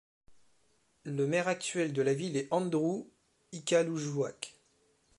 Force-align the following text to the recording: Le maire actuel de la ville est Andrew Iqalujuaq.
Le 1.03 1.27
maire 1.27 1.47
actuel 1.47 1.93
de 1.93 2.01
la 2.01 2.15
ville 2.15 2.35
est 2.35 2.47
Andrew 2.49 3.05
Iqalujuaq. 3.51 4.55